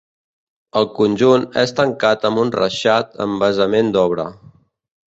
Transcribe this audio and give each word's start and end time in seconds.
El 0.81 0.87
conjunt 0.99 1.45
és 1.65 1.75
tancat 1.81 2.27
amb 2.31 2.43
un 2.45 2.53
reixat 2.59 3.17
amb 3.29 3.41
basament 3.47 3.97
d'obra. 3.99 4.29